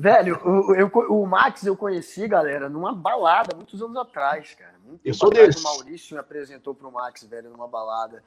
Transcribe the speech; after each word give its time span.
Velho, 0.00 0.40
o, 0.42 0.74
eu, 0.74 0.90
o 1.10 1.26
Max 1.26 1.66
eu 1.66 1.76
conheci, 1.76 2.26
galera, 2.26 2.70
numa 2.70 2.94
balada, 2.94 3.54
muitos 3.54 3.82
anos 3.82 3.98
atrás, 3.98 4.54
cara. 4.58 4.72
Muito 4.82 5.02
eu 5.04 5.12
sou 5.12 5.28
desse. 5.28 5.58
O 5.58 5.62
Maurício 5.62 6.14
me 6.14 6.20
apresentou 6.20 6.74
pro 6.74 6.90
Max, 6.90 7.22
velho, 7.24 7.50
numa 7.50 7.68
balada. 7.68 8.24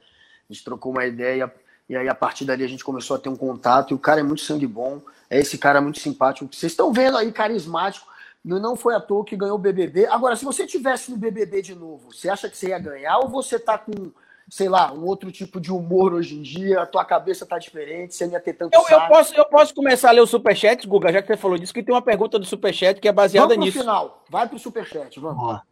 A 0.48 0.52
gente 0.52 0.64
trocou 0.64 0.92
uma 0.92 1.04
ideia, 1.04 1.52
e 1.88 1.96
aí 1.96 2.08
a 2.08 2.14
partir 2.14 2.44
dali 2.44 2.62
a 2.62 2.68
gente 2.68 2.84
começou 2.84 3.16
a 3.16 3.18
ter 3.18 3.28
um 3.28 3.34
contato, 3.34 3.90
e 3.90 3.94
o 3.94 3.98
cara 3.98 4.20
é 4.20 4.22
muito 4.22 4.42
sangue 4.42 4.68
bom, 4.68 5.02
é 5.28 5.40
esse 5.40 5.58
cara 5.58 5.80
muito 5.80 5.98
simpático. 5.98 6.48
Vocês 6.54 6.70
estão 6.70 6.92
vendo 6.92 7.18
aí, 7.18 7.32
carismático, 7.32 8.06
não 8.44 8.76
foi 8.76 8.94
à 8.94 9.00
toa 9.00 9.24
que 9.24 9.34
ganhou 9.34 9.56
o 9.56 9.60
BBB. 9.60 10.06
Agora, 10.06 10.36
se 10.36 10.44
você 10.44 10.68
tivesse 10.68 11.10
no 11.10 11.16
BBB 11.16 11.60
de 11.60 11.74
novo, 11.74 12.12
você 12.12 12.28
acha 12.28 12.48
que 12.48 12.56
você 12.56 12.68
ia 12.68 12.78
ganhar 12.78 13.18
ou 13.18 13.28
você 13.28 13.58
tá 13.58 13.76
com 13.76 14.12
sei 14.48 14.68
lá, 14.68 14.92
um 14.92 15.04
outro 15.04 15.32
tipo 15.32 15.60
de 15.60 15.72
humor 15.72 16.12
hoje 16.12 16.36
em 16.36 16.42
dia, 16.42 16.80
a 16.80 16.86
tua 16.86 17.04
cabeça 17.04 17.46
tá 17.46 17.58
diferente, 17.58 18.14
você 18.14 18.26
não 18.26 18.34
ia 18.34 18.40
ter 18.40 18.52
tanto 18.52 18.74
eu, 18.74 18.84
eu, 18.88 19.00
posso, 19.08 19.34
eu 19.34 19.44
posso 19.46 19.74
começar 19.74 20.10
a 20.10 20.12
ler 20.12 20.20
o 20.20 20.26
superchat, 20.26 20.86
Guga, 20.86 21.12
já 21.12 21.22
que 21.22 21.28
você 21.28 21.36
falou 21.36 21.58
disso, 21.58 21.72
que 21.72 21.82
tem 21.82 21.94
uma 21.94 22.02
pergunta 22.02 22.38
do 22.38 22.44
superchat 22.44 23.00
que 23.00 23.08
é 23.08 23.12
baseada 23.12 23.48
vamos 23.48 23.64
nisso. 23.64 23.78
final, 23.78 24.22
vai 24.28 24.48
pro 24.48 24.58
superchat, 24.58 25.18
vamos. 25.18 25.46
lá. 25.46 25.62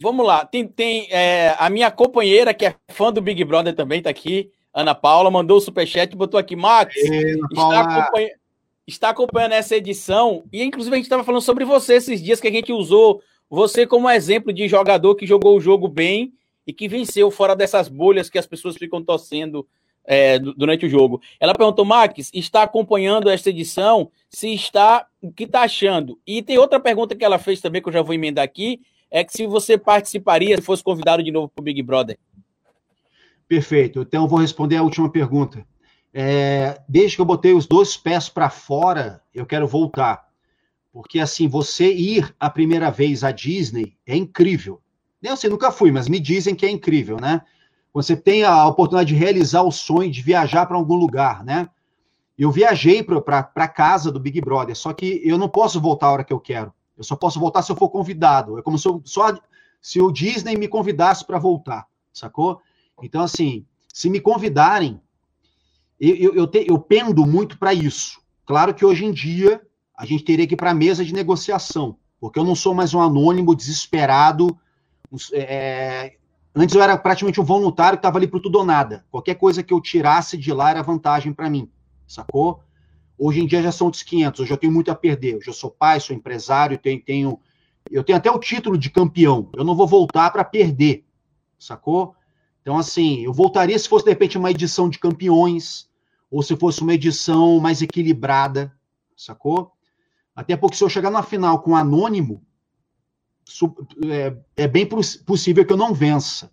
Vamos 0.00 0.26
lá, 0.26 0.44
tem, 0.44 0.66
tem 0.66 1.06
é, 1.10 1.54
a 1.58 1.70
minha 1.70 1.90
companheira, 1.90 2.52
que 2.52 2.66
é 2.66 2.74
fã 2.88 3.12
do 3.12 3.22
Big 3.22 3.44
Brother 3.44 3.74
também, 3.74 4.02
tá 4.02 4.10
aqui, 4.10 4.50
Ana 4.74 4.94
Paula, 4.94 5.30
mandou 5.30 5.58
o 5.58 5.60
superchat 5.60 6.12
e 6.12 6.16
botou 6.16 6.38
aqui, 6.38 6.56
Max, 6.56 6.94
está, 6.96 7.80
acompanha, 7.80 8.30
está 8.86 9.08
acompanhando 9.10 9.52
essa 9.52 9.76
edição, 9.76 10.44
e 10.52 10.62
inclusive 10.62 10.94
a 10.94 10.96
gente 10.96 11.06
estava 11.06 11.24
falando 11.24 11.42
sobre 11.42 11.64
você 11.64 11.94
esses 11.94 12.22
dias 12.22 12.40
que 12.40 12.48
a 12.48 12.52
gente 12.52 12.72
usou 12.72 13.20
você 13.48 13.86
como 13.86 14.08
exemplo 14.08 14.50
de 14.50 14.66
jogador 14.66 15.14
que 15.14 15.26
jogou 15.26 15.56
o 15.56 15.60
jogo 15.60 15.86
bem 15.86 16.32
e 16.66 16.72
que 16.72 16.88
venceu 16.88 17.30
fora 17.30 17.56
dessas 17.56 17.88
bolhas 17.88 18.30
que 18.30 18.38
as 18.38 18.46
pessoas 18.46 18.76
ficam 18.76 19.02
torcendo 19.02 19.66
é, 20.04 20.38
durante 20.38 20.86
o 20.86 20.88
jogo. 20.88 21.20
Ela 21.38 21.54
perguntou, 21.54 21.84
Max, 21.84 22.30
está 22.32 22.62
acompanhando 22.62 23.28
esta 23.28 23.50
edição? 23.50 24.10
Se 24.28 24.52
está, 24.52 25.06
o 25.20 25.32
que 25.32 25.44
está 25.44 25.62
achando? 25.62 26.18
E 26.26 26.42
tem 26.42 26.58
outra 26.58 26.80
pergunta 26.80 27.14
que 27.14 27.24
ela 27.24 27.38
fez 27.38 27.60
também, 27.60 27.82
que 27.82 27.88
eu 27.88 27.92
já 27.92 28.02
vou 28.02 28.14
emendar 28.14 28.44
aqui, 28.44 28.80
é 29.10 29.22
que 29.22 29.32
se 29.32 29.46
você 29.46 29.76
participaria, 29.76 30.56
se 30.56 30.62
fosse 30.62 30.82
convidado 30.82 31.22
de 31.22 31.30
novo 31.30 31.48
para 31.48 31.60
o 31.60 31.64
Big 31.64 31.82
Brother. 31.82 32.18
Perfeito. 33.46 34.00
Então, 34.00 34.22
eu 34.22 34.28
vou 34.28 34.38
responder 34.38 34.76
a 34.76 34.82
última 34.82 35.10
pergunta. 35.10 35.66
É, 36.14 36.80
desde 36.88 37.16
que 37.16 37.22
eu 37.22 37.26
botei 37.26 37.52
os 37.52 37.66
dois 37.66 37.96
pés 37.96 38.28
para 38.28 38.48
fora, 38.50 39.22
eu 39.34 39.46
quero 39.46 39.66
voltar. 39.66 40.26
Porque, 40.90 41.18
assim, 41.18 41.48
você 41.48 41.92
ir 41.92 42.34
a 42.38 42.50
primeira 42.50 42.90
vez 42.90 43.24
à 43.24 43.30
Disney 43.30 43.96
é 44.06 44.16
incrível. 44.16 44.81
Eu 45.22 45.36
sei, 45.36 45.48
nunca 45.48 45.70
fui, 45.70 45.92
mas 45.92 46.08
me 46.08 46.18
dizem 46.18 46.54
que 46.54 46.66
é 46.66 46.70
incrível, 46.70 47.16
né? 47.20 47.42
Você 47.94 48.16
tem 48.16 48.42
a 48.42 48.66
oportunidade 48.66 49.08
de 49.08 49.14
realizar 49.14 49.62
o 49.62 49.70
sonho 49.70 50.10
de 50.10 50.22
viajar 50.22 50.66
para 50.66 50.76
algum 50.76 50.96
lugar, 50.96 51.44
né? 51.44 51.68
Eu 52.38 52.50
viajei 52.50 53.02
para 53.02 53.68
casa 53.68 54.10
do 54.10 54.18
Big 54.18 54.40
Brother, 54.40 54.74
só 54.74 54.92
que 54.92 55.20
eu 55.24 55.38
não 55.38 55.48
posso 55.48 55.80
voltar 55.80 56.06
a 56.06 56.12
hora 56.12 56.24
que 56.24 56.32
eu 56.32 56.40
quero. 56.40 56.72
Eu 56.96 57.04
só 57.04 57.14
posso 57.14 57.38
voltar 57.38 57.62
se 57.62 57.70
eu 57.70 57.76
for 57.76 57.88
convidado. 57.88 58.58
É 58.58 58.62
como 58.62 58.78
se 58.78 58.88
eu, 58.88 59.00
só 59.04 59.34
se 59.80 60.00
o 60.00 60.10
Disney 60.10 60.56
me 60.56 60.66
convidasse 60.66 61.24
para 61.24 61.38
voltar, 61.38 61.86
sacou? 62.12 62.60
Então, 63.02 63.22
assim, 63.22 63.66
se 63.92 64.08
me 64.08 64.20
convidarem, 64.20 65.00
eu, 66.00 66.16
eu, 66.16 66.34
eu, 66.34 66.46
te, 66.46 66.64
eu 66.66 66.78
pendo 66.78 67.26
muito 67.26 67.58
para 67.58 67.74
isso. 67.74 68.20
Claro 68.46 68.74
que 68.74 68.84
hoje 68.84 69.04
em 69.04 69.12
dia 69.12 69.60
a 69.96 70.06
gente 70.06 70.24
teria 70.24 70.46
que 70.46 70.54
ir 70.54 70.56
para 70.56 70.70
a 70.70 70.74
mesa 70.74 71.04
de 71.04 71.12
negociação, 71.12 71.96
porque 72.18 72.38
eu 72.38 72.44
não 72.44 72.54
sou 72.54 72.74
mais 72.74 72.94
um 72.94 73.00
anônimo 73.00 73.54
desesperado 73.54 74.56
é, 75.32 76.14
antes 76.54 76.74
eu 76.74 76.82
era 76.82 76.96
praticamente 76.96 77.40
um 77.40 77.44
voluntário 77.44 77.98
que 77.98 78.00
estava 78.00 78.18
ali 78.18 78.26
para 78.26 78.40
tudo 78.40 78.58
ou 78.58 78.64
nada. 78.64 79.04
Qualquer 79.10 79.34
coisa 79.34 79.62
que 79.62 79.72
eu 79.72 79.80
tirasse 79.80 80.36
de 80.36 80.52
lá 80.52 80.70
era 80.70 80.82
vantagem 80.82 81.32
para 81.32 81.50
mim, 81.50 81.70
sacou? 82.06 82.62
Hoje 83.18 83.40
em 83.40 83.46
dia 83.46 83.62
já 83.62 83.70
são 83.70 83.86
outros 83.86 84.02
500, 84.02 84.40
hoje 84.40 84.52
eu 84.52 84.56
tenho 84.56 84.72
muito 84.72 84.90
a 84.90 84.94
perder. 84.94 85.36
Hoje 85.36 85.48
eu 85.48 85.54
sou 85.54 85.70
pai, 85.70 86.00
sou 86.00 86.14
empresário, 86.14 86.78
tenho, 86.78 87.00
tenho, 87.02 87.40
eu 87.90 88.02
tenho 88.02 88.18
até 88.18 88.30
o 88.30 88.38
título 88.38 88.76
de 88.76 88.90
campeão. 88.90 89.48
Eu 89.54 89.64
não 89.64 89.76
vou 89.76 89.86
voltar 89.86 90.30
para 90.30 90.44
perder, 90.44 91.04
sacou? 91.58 92.14
Então, 92.62 92.78
assim, 92.78 93.24
eu 93.24 93.32
voltaria 93.32 93.78
se 93.78 93.88
fosse, 93.88 94.04
de 94.04 94.10
repente, 94.10 94.38
uma 94.38 94.50
edição 94.50 94.88
de 94.88 94.98
campeões, 94.98 95.88
ou 96.30 96.42
se 96.42 96.56
fosse 96.56 96.80
uma 96.80 96.94
edição 96.94 97.58
mais 97.60 97.82
equilibrada, 97.82 98.72
sacou? 99.16 99.72
Até 100.34 100.56
porque 100.56 100.76
se 100.76 100.84
eu 100.84 100.88
chegar 100.88 101.10
na 101.10 101.22
final 101.22 101.60
com 101.60 101.76
anônimo, 101.76 102.42
é, 104.10 104.36
é 104.56 104.68
bem 104.68 104.86
possível 104.86 105.64
que 105.64 105.72
eu 105.72 105.76
não 105.76 105.94
vença. 105.94 106.50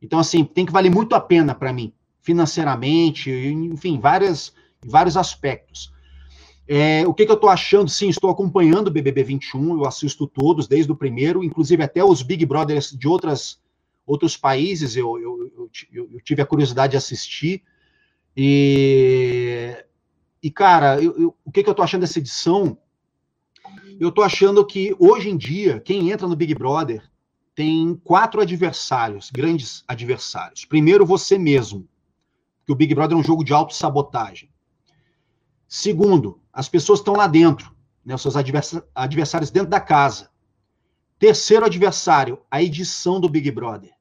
Então, 0.00 0.18
assim, 0.18 0.44
tem 0.44 0.66
que 0.66 0.72
valer 0.72 0.90
muito 0.90 1.14
a 1.14 1.20
pena 1.20 1.54
para 1.54 1.72
mim, 1.72 1.92
financeiramente, 2.20 3.30
enfim, 3.30 4.00
várias, 4.00 4.52
vários 4.84 5.16
aspectos. 5.16 5.92
É, 6.66 7.06
o 7.06 7.14
que, 7.14 7.24
que 7.24 7.30
eu 7.30 7.36
estou 7.36 7.50
achando? 7.50 7.90
Sim, 7.90 8.08
estou 8.08 8.30
acompanhando 8.30 8.88
o 8.88 8.90
BBB 8.90 9.22
21, 9.24 9.78
eu 9.78 9.86
assisto 9.86 10.26
todos, 10.26 10.66
desde 10.66 10.90
o 10.90 10.96
primeiro, 10.96 11.44
inclusive 11.44 11.82
até 11.82 12.04
os 12.04 12.22
Big 12.22 12.44
Brothers 12.46 12.90
de 12.90 13.06
outras, 13.06 13.60
outros 14.06 14.36
países, 14.36 14.96
eu, 14.96 15.18
eu, 15.18 15.70
eu, 15.92 16.10
eu 16.12 16.20
tive 16.20 16.42
a 16.42 16.46
curiosidade 16.46 16.92
de 16.92 16.96
assistir. 16.96 17.62
E, 18.36 19.76
e 20.42 20.50
cara, 20.50 20.98
o 21.44 21.50
que, 21.52 21.62
que 21.62 21.68
eu 21.68 21.72
estou 21.72 21.84
achando 21.84 22.02
dessa 22.02 22.18
edição? 22.18 22.78
Eu 24.02 24.10
tô 24.10 24.20
achando 24.20 24.66
que 24.66 24.96
hoje 24.98 25.30
em 25.30 25.36
dia, 25.36 25.78
quem 25.78 26.10
entra 26.10 26.26
no 26.26 26.34
Big 26.34 26.52
Brother 26.56 27.08
tem 27.54 27.94
quatro 28.02 28.40
adversários, 28.40 29.30
grandes 29.30 29.84
adversários. 29.86 30.64
Primeiro, 30.64 31.06
você 31.06 31.38
mesmo, 31.38 31.86
que 32.66 32.72
o 32.72 32.74
Big 32.74 32.92
Brother 32.96 33.16
é 33.16 33.20
um 33.20 33.22
jogo 33.22 33.44
de 33.44 33.52
autossabotagem. 33.52 34.50
Segundo, 35.68 36.40
as 36.52 36.68
pessoas 36.68 36.98
estão 36.98 37.14
lá 37.14 37.28
dentro, 37.28 37.72
né, 38.04 38.16
os 38.16 38.22
seus 38.22 38.34
adversários 38.36 39.52
dentro 39.52 39.70
da 39.70 39.78
casa. 39.78 40.30
Terceiro 41.16 41.64
adversário, 41.64 42.40
a 42.50 42.60
edição 42.60 43.20
do 43.20 43.28
Big 43.28 43.52
Brother. 43.52 43.92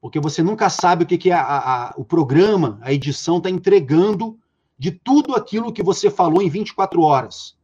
Porque 0.00 0.18
você 0.18 0.42
nunca 0.42 0.68
sabe 0.68 1.04
o 1.04 1.06
que, 1.06 1.16
que 1.16 1.30
a, 1.30 1.40
a, 1.40 1.94
o 1.96 2.04
programa, 2.04 2.80
a 2.82 2.92
edição 2.92 3.36
está 3.36 3.48
entregando 3.48 4.36
de 4.76 4.90
tudo 4.90 5.36
aquilo 5.36 5.72
que 5.72 5.84
você 5.84 6.10
falou 6.10 6.42
em 6.42 6.50
24 6.50 7.00
horas. 7.00 7.59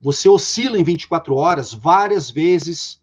Você 0.00 0.28
oscila 0.28 0.78
em 0.78 0.84
24 0.84 1.34
horas 1.34 1.74
várias 1.74 2.30
vezes 2.30 3.00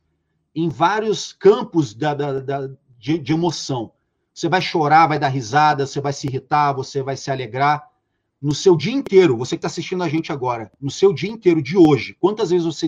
em 0.55 0.67
vários 0.67 1.31
campos 1.31 1.93
da, 1.93 2.15
da, 2.15 2.39
da 2.39 2.69
de, 2.97 3.19
de, 3.19 3.33
emoção. 3.33 3.91
Você 4.33 4.49
vai 4.49 4.59
chorar, 4.59 5.05
vai 5.05 5.19
dar 5.19 5.27
risada, 5.27 5.85
você 5.85 6.01
vai 6.01 6.11
se 6.11 6.25
irritar, 6.27 6.73
você 6.73 7.03
vai 7.03 7.15
se 7.15 7.29
alegrar. 7.29 7.87
No 8.41 8.53
seu 8.53 8.75
dia 8.75 8.93
inteiro, 8.93 9.37
você 9.37 9.55
que 9.55 9.59
está 9.59 9.67
assistindo 9.67 10.03
a 10.03 10.09
gente 10.09 10.31
agora, 10.31 10.71
no 10.81 10.89
seu 10.89 11.13
dia 11.13 11.29
inteiro 11.29 11.61
de 11.61 11.77
hoje, 11.77 12.15
quantas 12.19 12.49
vezes 12.49 12.65
você 12.65 12.87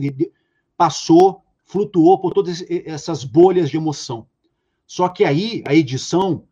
passou, 0.76 1.44
flutuou 1.66 2.20
por 2.20 2.34
todas 2.34 2.64
essas 2.68 3.24
bolhas 3.24 3.70
de 3.70 3.78
emoção? 3.78 4.28
Só 4.88 5.08
que 5.08 5.24
aí 5.24 5.64
a 5.68 5.76
edição 5.76 6.44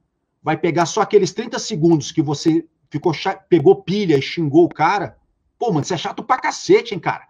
vai 0.44 0.56
pegar 0.56 0.86
só 0.86 1.02
aqueles 1.02 1.34
30 1.34 1.58
segundos 1.58 2.12
que 2.12 2.22
você 2.22 2.68
ficou 2.90 3.12
pegou 3.50 3.82
pilha 3.82 4.16
e 4.16 4.22
xingou 4.22 4.66
o 4.66 4.70
cara. 4.70 5.18
Pô, 5.58 5.72
mano, 5.72 5.84
você 5.84 5.96
é 5.96 5.98
chato 5.98 6.24
pra 6.24 6.38
cacete, 6.38 6.94
hein, 6.94 7.00
cara? 7.00 7.28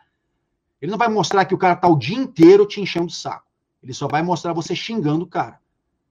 Ele 0.82 0.92
não 0.92 0.98
vai 0.98 1.08
mostrar 1.08 1.46
que 1.46 1.56
o 1.56 1.58
cara 1.58 1.76
tá 1.76 1.88
o 1.88 1.98
dia 1.98 2.18
inteiro 2.18 2.66
te 2.66 2.80
enchendo 2.80 3.08
o 3.08 3.12
saco. 3.12 3.48
Ele 3.82 3.94
só 3.94 4.08
vai 4.08 4.22
mostrar 4.22 4.54
você 4.54 4.76
xingando 4.76 5.26
o 5.26 5.28
cara. 5.28 5.60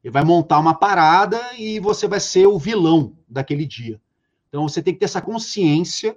Ele 0.02 0.12
vai 0.12 0.24
montar 0.24 0.58
uma 0.58 0.74
parada 0.74 1.40
e 1.58 1.80
você 1.80 2.06
vai 2.06 2.20
ser 2.20 2.46
o 2.46 2.58
vilão 2.58 3.16
daquele 3.28 3.66
dia. 3.66 4.00
Então 4.48 4.68
você 4.68 4.82
tem 4.82 4.94
que 4.94 5.00
ter 5.00 5.06
essa 5.06 5.20
consciência. 5.20 6.16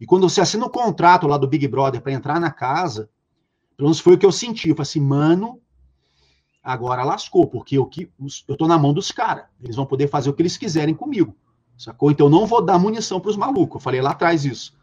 E 0.00 0.06
quando 0.06 0.28
você 0.28 0.40
assina 0.40 0.64
o 0.64 0.70
contrato 0.70 1.26
lá 1.26 1.36
do 1.36 1.48
Big 1.48 1.66
Brother 1.68 2.00
para 2.00 2.12
entrar 2.12 2.40
na 2.40 2.50
casa, 2.50 3.10
pelo 3.76 3.88
menos 3.88 4.00
foi 4.00 4.14
o 4.14 4.18
que 4.18 4.26
eu 4.26 4.32
senti. 4.32 4.68
Eu 4.68 4.76
falei 4.76 4.88
assim, 4.88 5.00
mano, 5.00 5.60
agora 6.62 7.04
lascou, 7.04 7.46
porque 7.46 7.76
eu, 7.76 7.88
eu 8.48 8.56
tô 8.56 8.66
na 8.66 8.78
mão 8.78 8.92
dos 8.92 9.10
caras. 9.10 9.46
Eles 9.62 9.76
vão 9.76 9.86
poder 9.86 10.08
fazer 10.08 10.30
o 10.30 10.32
que 10.32 10.42
eles 10.42 10.56
quiserem 10.56 10.94
comigo. 10.94 11.34
Sacou? 11.76 12.10
Então 12.10 12.26
eu 12.26 12.30
não 12.30 12.46
vou 12.46 12.62
dar 12.62 12.78
munição 12.78 13.20
para 13.20 13.30
os 13.30 13.36
malucos. 13.36 13.76
Eu 13.76 13.80
falei 13.80 14.00
lá 14.00 14.10
atrás 14.10 14.44
isso. 14.44 14.74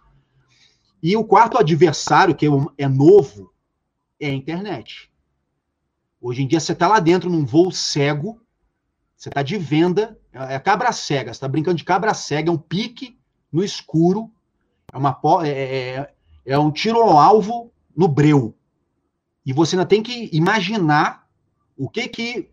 E 1.01 1.15
o 1.17 1.23
quarto 1.23 1.57
adversário, 1.57 2.35
que 2.35 2.45
é 2.77 2.87
novo, 2.87 3.51
é 4.19 4.27
a 4.27 4.33
internet. 4.33 5.11
Hoje 6.21 6.43
em 6.43 6.47
dia 6.47 6.59
você 6.59 6.73
está 6.73 6.87
lá 6.87 6.99
dentro 6.99 7.29
num 7.29 7.45
voo 7.45 7.71
cego, 7.71 8.39
você 9.17 9.29
está 9.29 9.41
de 9.41 9.57
venda, 9.57 10.19
é 10.31 10.59
cabra 10.59 10.91
cega, 10.91 11.33
você 11.33 11.37
está 11.37 11.47
brincando 11.47 11.77
de 11.77 11.83
cabra 11.83 12.13
cega, 12.13 12.49
é 12.49 12.53
um 12.53 12.57
pique 12.57 13.19
no 13.51 13.63
escuro, 13.63 14.31
é, 14.93 14.97
uma, 14.97 15.19
é, 15.43 15.49
é, 15.49 16.13
é 16.45 16.59
um 16.59 16.71
tiro 16.71 16.99
ao 16.99 17.17
alvo 17.17 17.71
no 17.95 18.07
breu. 18.07 18.55
E 19.45 19.51
você 19.51 19.75
ainda 19.75 19.85
tem 19.85 20.03
que 20.03 20.29
imaginar 20.31 21.27
o 21.75 21.89
que 21.89 22.07
que. 22.07 22.49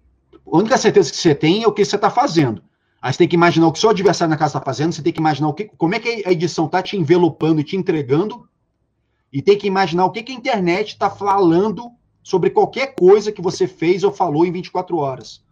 A 0.51 0.57
única 0.57 0.79
certeza 0.79 1.11
que 1.11 1.17
você 1.17 1.35
tem 1.35 1.63
é 1.63 1.69
o 1.69 1.73
que 1.73 1.85
você 1.85 1.97
está 1.97 2.09
fazendo. 2.09 2.63
Aí 3.01 3.13
você 3.13 3.19
tem 3.19 3.29
que 3.29 3.37
imaginar 3.37 3.69
o 3.69 3.73
que 3.73 3.79
seu 3.79 3.91
adversário 3.91 4.31
na 4.31 4.37
casa 4.37 4.59
está 4.59 4.65
fazendo, 4.65 4.93
você 4.93 5.03
tem 5.03 5.13
que 5.13 5.21
imaginar 5.21 5.49
o 5.49 5.55
que, 5.55 5.65
como 5.77 5.95
é 5.95 6.01
que 6.01 6.23
a 6.27 6.33
edição 6.33 6.67
está 6.67 6.83
te 6.83 6.97
envelopando 6.97 7.61
e 7.61 7.65
te 7.65 7.77
entregando, 7.77 8.49
e 9.33 9.41
tem 9.41 9.57
que 9.57 9.67
imaginar 9.67 10.05
o 10.05 10.11
que, 10.11 10.23
que 10.23 10.33
a 10.33 10.35
internet 10.35 10.89
está 10.89 11.09
falando 11.09 11.93
sobre 12.23 12.51
qualquer 12.51 12.95
coisa 12.95 13.31
que 13.31 13.41
você 13.41 13.67
fez 13.67 14.03
ou 14.03 14.13
falou 14.13 14.45
em 14.45 14.53
24 14.53 14.97
horas. 14.97 15.45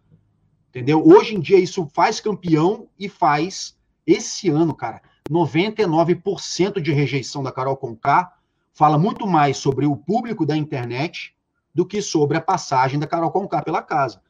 Entendeu? 0.69 1.07
Hoje 1.07 1.35
em 1.35 1.41
dia 1.41 1.59
isso 1.59 1.89
faz 1.95 2.21
campeão 2.21 2.89
e 2.99 3.09
faz 3.09 3.77
esse 4.07 4.49
ano, 4.49 4.75
cara, 4.75 5.01
99% 5.31 6.81
de 6.81 6.93
rejeição 6.93 7.43
da 7.43 7.53
Carol 7.53 7.77
Conká 7.77 8.33
fala 8.73 8.99
muito 8.99 9.27
mais 9.27 9.57
sobre 9.57 9.87
o 9.87 9.97
público 9.97 10.45
da 10.45 10.57
internet 10.57 11.35
do 11.75 11.87
que 11.87 12.01
sobre 12.03 12.37
a 12.37 12.41
passagem 12.41 12.99
da 12.99 13.07
Carol 13.07 13.31
Conká 13.31 13.63
pela 13.63 13.83
casa. 13.83 14.21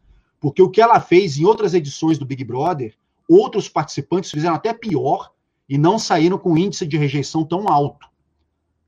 Porque 0.41 0.63
o 0.63 0.71
que 0.71 0.81
ela 0.81 1.01
fez 1.01 1.39
em 1.39 1.45
outras 1.45 1.75
edições 1.75 2.19
do 2.19 2.25
Big 2.25 2.45
Brother, 2.45 2.95
outros 3.29 3.69
participantes 3.69 4.31
fizeram 4.31 4.55
até 4.55 4.73
pior 4.73 5.31
e 5.69 5.77
não 5.77 5.99
saíram 5.99 6.39
com 6.39 6.57
índice 6.57 6.87
de 6.87 6.97
rejeição 6.97 7.45
tão 7.45 7.69
alto. 7.69 8.09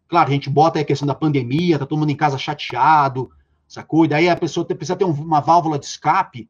Claro, 0.07 0.31
a 0.31 0.33
gente 0.33 0.49
bota 0.49 0.79
aí 0.79 0.83
a 0.83 0.87
questão 0.87 1.07
da 1.07 1.15
pandemia, 1.15 1.79
tá 1.79 1.85
todo 1.85 1.99
mundo 1.99 2.11
em 2.11 2.17
casa 2.17 2.39
chateado, 2.39 3.31
sacou? 3.67 4.05
E 4.05 4.09
daí 4.09 4.29
a 4.29 4.37
pessoa 4.37 4.65
precisa 4.65 4.97
ter 4.97 5.05
uma 5.05 5.41
válvula 5.41 5.79
de 5.79 5.85
escape, 5.85 6.49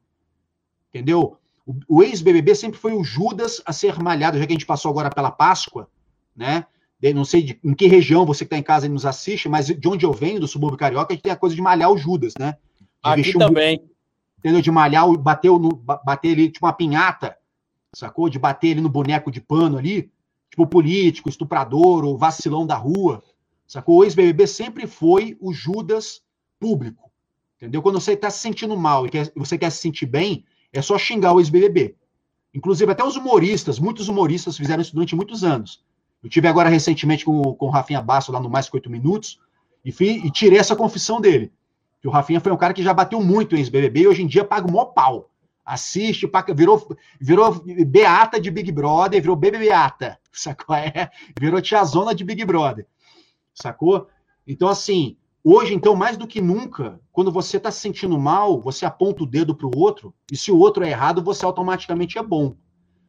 entendeu? 0.91 1.37
O, 1.67 1.75
o 1.89 2.03
ex-BBB 2.03 2.55
sempre 2.55 2.79
foi 2.79 2.93
o 2.93 3.03
Judas 3.03 3.61
a 3.67 3.73
ser 3.73 3.99
malhado, 4.01 4.39
já 4.39 4.47
que 4.47 4.53
a 4.53 4.55
gente 4.55 4.67
passou 4.67 4.91
agora 4.91 5.11
pela 5.11 5.31
Páscoa, 5.31 5.89
né? 6.37 6.67
De, 7.01 7.13
não 7.13 7.25
sei 7.25 7.43
de, 7.43 7.61
em 7.65 7.75
que 7.75 7.87
região 7.87 8.27
você 8.27 8.41
que 8.41 8.47
está 8.47 8.59
em 8.59 8.63
casa 8.63 8.87
e 8.87 8.89
nos 8.89 9.07
assiste, 9.07 9.49
mas 9.49 9.67
de 9.67 9.89
onde 9.89 10.05
eu 10.05 10.13
venho, 10.13 10.41
do 10.41 10.49
subúrbio 10.49 10.79
carioca, 10.79 11.13
a 11.13 11.15
gente 11.15 11.23
tem 11.23 11.33
a 11.33 11.37
coisa 11.37 11.55
de 11.55 11.63
malhar 11.63 11.91
o 11.91 11.99
Judas, 11.99 12.35
né? 12.39 12.57
De 13.05 13.11
Aqui 13.11 13.33
também. 13.39 13.79
Um, 13.79 13.89
entendeu? 14.39 14.61
De 14.61 14.71
malhar, 14.71 15.09
bater, 15.17 15.51
no, 15.51 15.71
bater 15.71 16.33
ali, 16.33 16.51
tipo 16.51 16.67
uma 16.67 16.73
pinhata, 16.73 17.37
sacou? 17.95 18.29
De 18.29 18.39
bater 18.39 18.69
ele 18.69 18.81
no 18.81 18.89
boneco 18.89 19.31
de 19.31 19.41
pano 19.41 19.79
ali, 19.79 20.11
tipo 20.51 20.67
político, 20.67 21.29
estuprador, 21.29 22.05
ou 22.05 22.19
vacilão 22.19 22.67
da 22.67 22.77
rua, 22.77 23.23
sacou? 23.67 23.99
O 23.99 24.05
ex-BBB 24.05 24.47
sempre 24.47 24.87
foi 24.87 25.37
o 25.41 25.53
Judas 25.53 26.23
público, 26.59 27.11
entendeu? 27.57 27.83
Quando 27.83 28.01
você 28.01 28.13
está 28.13 28.31
se 28.31 28.41
sentindo 28.41 28.77
mal 28.77 29.07
e 29.07 29.11
quer, 29.11 29.33
você 29.35 29.57
quer 29.57 29.71
se 29.71 29.79
sentir 29.79 30.07
bem, 30.07 30.45
é 30.73 30.83
só 30.83 30.99
xingar 30.99 31.33
o 31.33 31.41
ex-BBB. 31.41 31.95
Inclusive, 32.55 32.91
até 32.91 33.05
os 33.05 33.17
humoristas, 33.17 33.79
muitos 33.79 34.09
humoristas 34.09 34.57
fizeram 34.57 34.83
isso 34.83 34.95
durante 34.95 35.15
muitos 35.15 35.45
anos. 35.45 35.85
Eu 36.23 36.29
tive 36.29 36.49
agora 36.49 36.69
recentemente 36.69 37.25
com, 37.25 37.55
com 37.55 37.67
o 37.67 37.71
Rafinha 37.71 38.03
Basso 38.03 38.33
lá 38.33 38.41
no 38.41 38.51
Mais 38.51 38.69
Que 38.69 38.77
Oito 38.77 38.91
Minutos 38.91 39.39
e, 39.85 39.93
fui, 39.93 40.23
e 40.25 40.31
tirei 40.31 40.59
essa 40.59 40.75
confissão 40.75 41.21
dele. 41.21 41.53
Que 42.01 42.09
o 42.09 42.11
Rafinha 42.11 42.41
foi 42.41 42.53
um 42.53 42.57
cara 42.57 42.75
que 42.75 42.83
já 42.83 42.93
bateu 42.93 43.23
muito 43.23 43.55
em 43.55 43.59
ex-BBB 43.59 44.01
e 44.01 44.09
hoje 44.09 44.23
em 44.23 44.27
dia 44.27 44.45
paga 44.45 44.67
o 44.67 44.73
maior 44.73 44.87
pau. 44.87 45.31
Assiste, 45.69 46.27
virou, 46.55 46.97
virou 47.21 47.63
beata 47.87 48.41
de 48.41 48.51
Big 48.51 48.73
Brother, 48.73 49.21
virou 49.21 49.37
BBBata, 49.37 50.19
sacou? 50.33 50.75
É, 50.75 51.11
virou 51.39 51.61
tiazona 51.61 52.15
de 52.15 52.25
Big 52.25 52.43
Brother, 52.43 52.87
sacou? 53.53 54.09
Então, 54.47 54.67
assim, 54.67 55.19
hoje, 55.45 55.75
então, 55.75 55.95
mais 55.95 56.17
do 56.17 56.27
que 56.27 56.41
nunca, 56.41 56.99
quando 57.13 57.31
você 57.31 57.59
está 57.59 57.71
se 57.71 57.81
sentindo 57.81 58.19
mal, 58.19 58.59
você 58.59 58.87
aponta 58.87 59.25
o 59.25 59.27
dedo 59.27 59.55
para 59.55 59.67
o 59.67 59.79
outro, 59.79 60.15
e 60.33 60.39
se 60.39 60.51
o 60.51 60.59
outro 60.59 60.83
é 60.83 60.89
errado, 60.89 61.23
você 61.23 61.45
automaticamente 61.45 62.17
é 62.17 62.23
bom. 62.23 62.57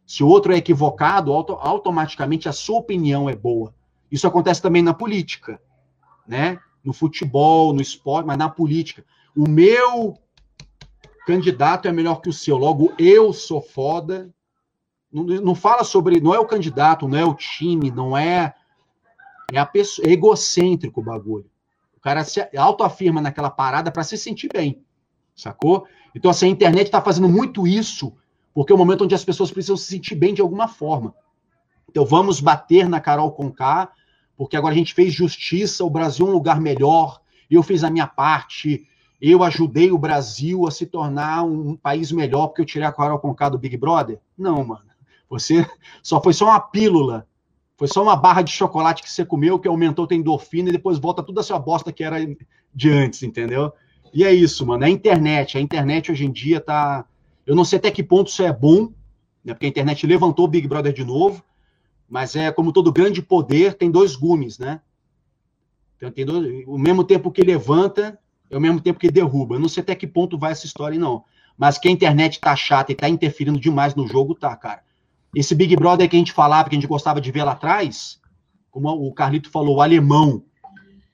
Se 0.06 0.21
o 0.21 0.27
outro 0.27 0.51
é 0.51 0.57
equivocado, 0.57 1.31
auto 1.31 1.53
automaticamente 1.53 2.50
a 2.50 2.51
sua 2.51 2.79
opinião 2.79 3.29
é 3.29 3.35
boa. 3.38 3.73
Isso 4.11 4.27
acontece 4.27 4.61
também 4.61 4.81
na 4.81 4.94
política, 4.94 5.61
né? 6.27 6.59
No 6.83 6.91
futebol, 6.91 7.71
no 7.71 7.81
esporte, 7.81 8.25
mas 8.25 8.38
na 8.38 8.50
política. 8.50 9.06
O 9.33 9.47
meu 9.47 10.17
candidato 11.30 11.88
é 11.88 11.92
melhor 11.92 12.22
que 12.22 12.30
o 12.30 12.34
seu, 12.34 12.58
logo 12.58 12.92
eu 12.98 13.31
sou 13.31 13.62
foda. 13.62 14.34
Não, 15.12 15.24
não 15.24 15.54
fala 15.54 15.84
sobre, 15.84 16.20
não 16.20 16.34
é 16.34 16.40
o 16.40 16.46
candidato, 16.46 17.08
não 17.08 17.18
é 17.18 17.24
o 17.24 17.36
time, 17.36 17.92
não 17.92 18.18
é 18.18 18.56
é 19.52 19.58
a 19.58 19.66
pessoa, 19.66 20.08
é 20.08 20.12
egocêntrico 20.12 21.02
o 21.02 21.04
bagulho. 21.04 21.50
O 21.96 22.00
cara 22.00 22.24
se 22.24 22.48
autoafirma 22.58 23.22
naquela 23.22 23.50
parada 23.50 23.92
para 23.92 24.04
se 24.04 24.18
sentir 24.18 24.50
bem, 24.52 24.84
sacou? 25.36 25.86
Então 26.16 26.31
assim, 26.31 26.48
a 26.48 26.50
internet 26.50 26.88
está 26.88 27.02
fazendo 27.02 27.30
muito 27.30 27.68
isso 27.68 28.16
porque 28.54 28.74
é 28.74 28.76
o 28.76 28.78
momento 28.78 29.04
onde 29.04 29.16
as 29.16 29.24
pessoas 29.24 29.52
precisam 29.52 29.78
se 29.78 29.86
sentir 29.86 30.16
bem 30.16 30.34
de 30.34 30.42
alguma 30.42 30.68
forma. 30.68 31.14
Então 31.88 32.06
vamos 32.06 32.40
bater 32.40 32.90
na 32.90 33.00
Carol 33.00 33.31
Conká, 33.31 33.92
porque 34.36 34.58
agora 34.58 34.74
a 34.74 34.78
gente 34.78 34.94
fez 34.94 35.14
justiça, 35.14 35.86
o 35.86 35.90
Brasil 35.90 36.26
é 36.26 36.30
um 36.30 36.34
lugar 36.34 36.60
melhor, 36.60 37.22
eu 37.50 37.62
fiz 37.62 37.84
a 37.84 37.90
minha 37.90 38.08
parte, 38.08 38.88
eu 39.21 39.44
ajudei 39.44 39.92
o 39.92 39.98
Brasil 39.98 40.68
a 40.68 40.71
se 40.71 40.86
tornar 40.86 41.44
um 41.44 41.75
país 41.75 42.12
melhor 42.12 42.48
porque 42.48 42.62
eu 42.62 42.66
tirei 42.66 42.88
a 42.88 42.92
Carol 42.92 43.19
Conká 43.19 43.50
do 43.50 43.57
Big 43.57 43.75
Brother? 43.75 44.19
Não, 44.38 44.63
mano. 44.63 44.86
Você 45.30 45.66
só 46.01 46.21
foi 46.21 46.33
só 46.33 46.45
uma 46.45 46.60
pílula. 46.60 47.27
Foi 47.77 47.88
só 47.88 48.04
uma 48.04 48.16
barra 48.16 48.42
de 48.42 48.51
chocolate 48.51 49.01
que 49.01 49.12
você 49.12 49.25
comeu 49.25 49.60
que 49.60 49.68
aumentou 49.68 50.07
a 50.10 50.13
endorfina 50.16 50.69
e 50.69 50.74
depois 50.74 50.98
volta 51.00 51.24
tudo 51.24 51.39
a 51.39 51.44
sua 51.44 51.60
bosta 51.60 51.92
que 51.92 52.04
era 52.04 52.18
de 52.74 52.89
antes, 52.89 53.24
entendeu? 53.24 53.71
E 54.13 54.24
é 54.24 54.33
isso, 54.33 54.66
mano. 54.66 54.83
É 54.83 54.88
a 54.88 54.89
internet. 54.89 55.57
A 55.57 55.62
internet 55.62 56.12
hoje 56.12 56.25
em 56.25 56.31
dia 56.31 56.60
tá 56.60 57.06
eu 57.50 57.56
não 57.56 57.66
sei 57.66 57.80
até 57.80 57.89
que 57.89 58.04
ponto 58.04 58.27
isso 58.27 58.44
é 58.44 58.54
bom, 58.54 58.94
né, 59.44 59.56
porque 59.56 59.66
a 59.66 59.69
internet 59.69 60.06
levantou 60.06 60.45
o 60.45 60.48
Big 60.48 60.68
Brother 60.68 60.94
de 60.94 61.04
novo, 61.04 61.44
mas 62.07 62.36
é 62.36 62.51
como 62.51 62.71
todo 62.71 62.94
grande 62.94 63.24
poder, 63.24 63.74
tem 63.74 63.89
dois 63.89 64.16
gumes, 64.16 64.60
né? 64.60 64.81
Então, 65.98 66.12
tem 66.12 66.24
dois, 66.24 66.63
o 66.68 66.77
mesmo 66.77 67.04
tempo 67.04 67.31
que 67.31 67.42
levanta, 67.42 68.19
é 68.50 68.57
o 68.57 68.62
mesmo 68.62 68.81
tempo 68.81 69.00
que 69.00 69.12
derruba. 69.12 69.56
Eu 69.56 69.60
não 69.60 69.69
sei 69.69 69.84
até 69.84 69.96
que 69.96 70.07
ponto 70.07 70.38
vai 70.38 70.51
essa 70.51 70.66
história, 70.66 70.98
não. 70.98 71.24
Mas 71.57 71.78
que 71.78 71.88
a 71.88 71.92
internet 71.92 72.40
tá 72.40 72.56
chata 72.56 72.92
e 72.92 72.96
tá 72.96 73.07
interferindo 73.07 73.60
demais 73.60 73.96
no 73.96 74.07
jogo, 74.07 74.34
tá, 74.34 74.56
cara. 74.56 74.81
Esse 75.36 75.54
Big 75.54 75.75
Brother 75.75 76.10
que 76.10 76.16
a 76.16 76.19
gente 76.19 76.31
falava, 76.31 76.69
que 76.69 76.75
a 76.75 76.80
gente 76.80 76.88
gostava 76.88 77.22
de 77.22 77.31
ver 77.31 77.44
lá 77.44 77.51
atrás, 77.51 78.19
como 78.72 78.90
o 78.90 79.13
Carlito 79.13 79.50
falou, 79.50 79.78
o 79.78 79.81
alemão, 79.81 80.44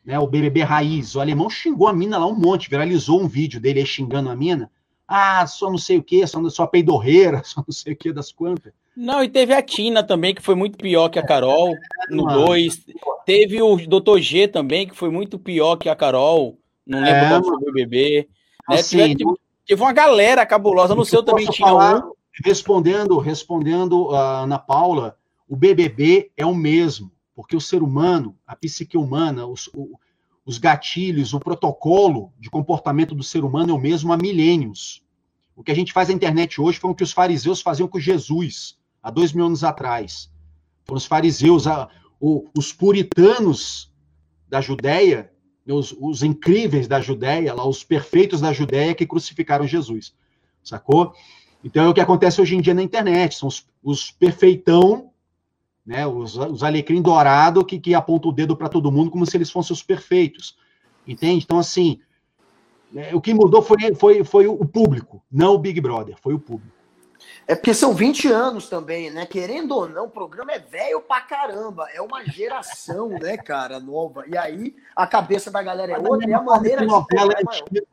né, 0.06 0.18
o 0.20 0.28
BBB 0.28 0.62
raiz, 0.62 1.16
o 1.16 1.20
alemão 1.20 1.50
xingou 1.50 1.88
a 1.88 1.94
mina 1.94 2.18
lá 2.18 2.28
um 2.28 2.36
monte, 2.36 2.70
viralizou 2.70 3.22
um 3.22 3.28
vídeo 3.28 3.60
dele 3.60 3.86
xingando 3.86 4.30
a 4.30 4.36
mina. 4.36 4.72
Ah, 5.08 5.46
só 5.46 5.70
não 5.70 5.78
sei 5.78 5.98
o 5.98 6.04
que, 6.04 6.26
só, 6.26 6.48
só 6.50 6.66
peidorreira, 6.66 7.42
só 7.46 7.64
não 7.66 7.74
sei 7.74 7.94
o 7.94 7.96
que 7.96 8.14
das 8.14 8.32
quantas. 8.32 8.74
Não, 8.96 9.22
e 9.22 9.28
teve 9.28 9.54
a 9.54 9.62
Tina 9.62 10.02
também, 10.04 10.34
que 10.34 10.42
foi 10.42 10.56
muito 10.56 10.78
pior 10.78 11.10
que 11.10 11.20
a 11.20 11.26
Carol, 11.26 11.76
no 12.10 12.26
2. 12.26 12.86
Teve 13.26 13.62
o 13.62 13.76
Dr. 13.76 14.20
G 14.20 14.48
também, 14.48 14.88
que 14.88 14.96
foi 14.96 15.10
muito 15.10 15.38
pior 15.38 15.76
que 15.76 15.90
a 15.90 15.96
Carol. 15.96 16.58
Não 16.86 17.00
lembro 17.00 17.16
é, 17.16 17.30
qual 17.30 17.44
foi 17.44 17.56
o 17.56 17.60
BBB. 17.60 18.28
Né? 18.70 18.76
Assim, 18.76 19.16
teve, 19.16 19.34
teve, 19.66 19.82
uma 19.82 19.94
galera 19.94 20.46
cabulosa, 20.46 20.94
no 20.94 21.06
seu 21.06 21.24
também 21.24 21.48
tinha 21.48 21.68
falar, 21.68 22.06
um. 22.06 22.12
Respondendo, 22.44 23.18
respondendo 23.18 24.14
a 24.14 24.42
Ana 24.42 24.60
Paula, 24.60 25.18
o 25.48 25.56
BBB 25.56 26.32
é 26.36 26.46
o 26.46 26.54
mesmo, 26.54 27.12
porque 27.34 27.56
o 27.56 27.62
ser 27.62 27.82
humano, 27.82 28.38
a 28.46 28.56
psique 28.56 28.98
humana, 28.98 29.46
os, 29.46 29.68
o, 29.74 29.98
os 30.46 30.58
gatilhos, 30.58 31.34
o 31.34 31.40
protocolo 31.40 32.34
de 32.40 32.50
comportamento 32.50 33.16
do 33.16 33.24
ser 33.24 33.44
humano 33.44 33.72
é 33.72 33.74
o 33.74 33.80
mesmo 33.80 34.12
há 34.12 34.18
milênios. 34.18 35.04
O 35.56 35.64
que 35.64 35.72
a 35.72 35.76
gente 35.76 35.94
faz 35.94 36.10
na 36.10 36.16
internet 36.16 36.60
hoje 36.60 36.78
foi 36.78 36.92
o 36.92 36.96
que 36.96 37.04
os 37.04 37.14
fariseus 37.14 37.62
faziam 37.62 37.88
com 37.88 38.00
Jesus 38.00 38.78
há 39.02 39.10
dois 39.10 39.32
mil 39.32 39.46
anos 39.46 39.64
atrás. 39.64 40.30
Foram 40.84 40.98
os 40.98 41.06
fariseus, 41.06 41.66
a, 41.66 41.88
o, 42.20 42.50
os 42.56 42.74
puritanos 42.74 43.92
da 44.48 44.62
Judéia, 44.62 45.32
os, 45.74 45.96
os, 46.00 46.24
incríveis 46.24 46.88
da 46.88 47.02
Judéia, 47.02 47.54
lá, 47.54 47.68
os 47.68 47.84
perfeitos 47.84 48.42
da 48.42 48.54
Judéia 48.54 48.94
que 48.94 49.06
crucificaram 49.06 49.68
Jesus. 49.68 50.14
Sacou? 50.64 51.14
Então 51.64 51.86
é 51.86 51.90
o 51.90 51.94
que 51.94 52.02
acontece 52.02 52.42
hoje 52.42 52.56
em 52.56 52.62
dia 52.62 52.74
na 52.74 52.84
internet. 52.84 53.36
São 53.36 53.48
os, 53.48 53.68
os 53.84 54.12
perfeitão 54.12 55.12
né? 55.86 56.08
Os, 56.08 56.36
os 56.36 56.64
alecrim 56.64 57.02
dourado 57.02 57.64
que, 57.64 57.80
que 57.80 57.94
apontam 57.94 58.32
o 58.32 58.34
dedo 58.34 58.56
para 58.58 58.70
todo 58.70 58.92
mundo 58.92 59.12
como 59.12 59.26
se 59.26 59.38
eles 59.38 59.52
fossem 59.52 59.74
os 59.74 59.84
perfeitos. 59.84 60.58
Entende? 61.08 61.44
Então, 61.46 61.60
assim, 61.60 62.00
né, 62.92 63.14
o 63.14 63.22
que 63.22 63.34
mudou 63.34 63.62
foi, 63.62 63.94
foi, 63.94 64.24
foi 64.24 64.48
o 64.48 64.66
público, 64.66 65.22
não 65.32 65.54
o 65.54 65.60
Big 65.60 65.80
Brother, 65.80 66.16
foi 66.20 66.34
o 66.34 66.40
público. 66.40 66.74
É 67.48 67.56
porque 67.56 67.74
são 67.74 67.94
20 67.94 68.28
anos 68.28 68.70
também, 68.70 69.10
né? 69.12 69.26
Querendo 69.26 69.76
ou 69.76 69.88
não, 69.88 70.06
o 70.06 70.10
programa 70.10 70.52
é 70.52 70.60
velho 70.60 71.02
pra 71.02 71.22
caramba. 71.22 71.88
É 71.94 72.02
uma 72.02 72.24
geração, 72.26 73.10
né, 73.10 73.38
cara, 73.38 73.80
nova. 73.80 74.24
E 74.28 74.38
aí 74.38 74.76
a 74.96 75.06
cabeça 75.06 75.52
da 75.52 75.62
galera 75.62 75.94
é 75.94 75.98
outra 75.98 76.30
e 76.30 76.34
a 76.34 76.42
maneira 76.42 76.82
de 76.82 76.88
novela 76.88 77.34
é 77.34 77.42
antigo. 77.42 77.88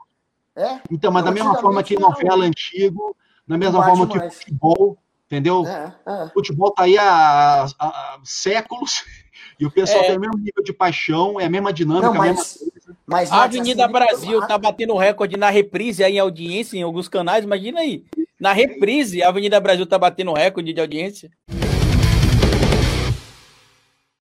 É? 0.54 0.80
Então, 0.90 1.10
mas 1.10 1.24
da 1.24 1.30
mesma 1.30 1.54
forma 1.56 1.82
que 1.82 1.98
novela 1.98 2.44
antigo, 2.44 3.16
da 3.46 3.56
mesma 3.56 3.82
forma 3.84 4.06
que 4.06 4.18
mais. 4.18 4.34
futebol, 4.34 4.98
Entendeu? 5.32 5.66
É, 5.66 5.94
é. 6.04 6.24
O 6.24 6.28
futebol 6.28 6.70
tá 6.72 6.82
aí 6.82 6.98
há, 6.98 7.64
há, 7.78 8.20
séculos 8.22 9.02
e 9.58 9.64
o 9.64 9.70
pessoal 9.70 10.04
é. 10.04 10.08
tem 10.08 10.18
o 10.18 10.20
mesmo 10.20 10.36
nível 10.36 10.62
de 10.62 10.74
paixão, 10.74 11.40
é 11.40 11.46
a 11.46 11.50
mesma 11.50 11.72
dinâmica, 11.72 12.08
Não, 12.08 12.14
mas, 12.14 12.28
a 12.28 12.32
mesma 12.34 12.70
coisa. 12.70 12.96
Mas 13.06 13.32
a 13.32 13.44
Avenida 13.44 13.82
assim, 13.82 13.92
Brasil 13.92 14.46
tá 14.46 14.58
batendo 14.58 14.94
recorde 14.94 15.38
na 15.38 15.48
reprise 15.48 16.04
aí 16.04 16.16
em 16.16 16.18
audiência 16.18 16.76
em 16.76 16.82
alguns 16.82 17.08
canais, 17.08 17.44
imagina 17.44 17.80
aí. 17.80 18.04
Na 18.42 18.52
reprise, 18.52 19.22
a 19.22 19.28
Avenida 19.28 19.60
Brasil 19.60 19.86
tá 19.86 19.96
batendo 19.96 20.32
recorde 20.32 20.72
de 20.72 20.80
audiência. 20.80 21.30